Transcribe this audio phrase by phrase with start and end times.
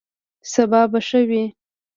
[0.51, 1.43] سبا به ښه وي